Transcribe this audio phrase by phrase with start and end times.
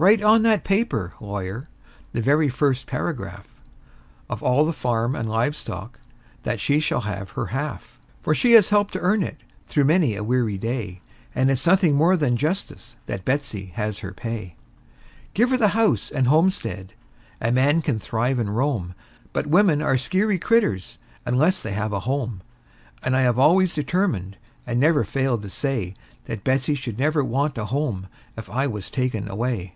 [0.00, 1.64] Write on the paper, lawyer
[2.12, 3.48] the very first paragraph
[4.30, 5.98] Of all the farm and live stock
[6.44, 10.14] that she shall have her half; For she has helped to earn it, through many
[10.14, 11.00] a weary day,
[11.34, 14.54] And it's nothing more than justice that Betsey has her pay.
[15.34, 16.94] Give her the house and homestead
[17.40, 18.94] a man can thrive and roam;
[19.32, 22.42] But women are skeery critters, unless they have a home;
[23.02, 25.94] And I have always determined, and never failed to say,
[26.26, 28.06] That Betsey never should want a home
[28.36, 29.74] if I was taken away.